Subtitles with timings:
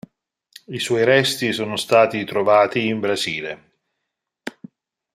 [0.65, 3.73] I suoi resti sono stati trovati in Brasile.